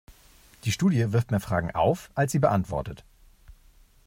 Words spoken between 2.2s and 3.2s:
sie beantwortet.